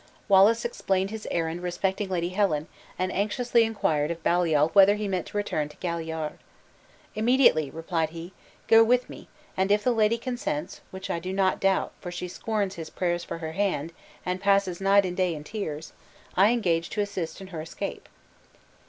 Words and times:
Wallace 0.27 0.65
explained 0.65 1.11
his 1.11 1.27
errand 1.29 1.61
respecting 1.61 2.09
Lady 2.09 2.29
Helen, 2.29 2.65
and 2.97 3.11
anxiously 3.13 3.63
inquired 3.63 4.09
of 4.09 4.23
Baliol 4.23 4.69
whether 4.73 4.95
he 4.95 5.07
meant 5.07 5.27
to 5.27 5.37
return 5.37 5.69
to 5.69 5.77
Galliard? 5.77 6.39
"Immediately," 7.13 7.69
replied 7.69 8.09
he; 8.09 8.33
"go 8.67 8.83
with 8.83 9.11
me, 9.11 9.27
and 9.55 9.71
if 9.71 9.83
the 9.83 9.91
lady 9.91 10.17
consents 10.17 10.81
(which 10.89 11.11
I 11.11 11.19
do 11.19 11.31
not 11.31 11.59
doubt, 11.59 11.91
for 12.01 12.09
she 12.09 12.27
scorns 12.27 12.73
his 12.73 12.89
prayers 12.89 13.23
for 13.23 13.37
her 13.37 13.51
hand, 13.51 13.93
and 14.25 14.41
passes 14.41 14.81
night 14.81 15.05
and 15.05 15.15
day 15.15 15.35
in 15.35 15.43
tears), 15.43 15.93
I 16.35 16.49
engage 16.49 16.89
to 16.89 17.01
assist 17.01 17.39
in 17.39 17.49
her 17.53 17.61
escape." 17.61 18.09